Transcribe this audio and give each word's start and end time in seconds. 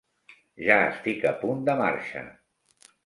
Ja 0.67 0.77
estic 0.85 1.27
a 1.33 1.35
punt 1.43 1.61
de 1.69 1.77
marxa. 1.83 2.25